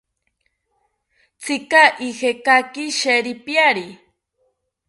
[1.41, 3.87] ¿Tzika ijekaki sheripiari?